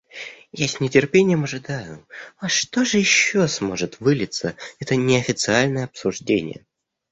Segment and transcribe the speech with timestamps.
[0.51, 2.07] Я с нетерпением ожидаю,
[2.41, 6.65] во что же еще сможет вылиться это неофициальное обсуждение.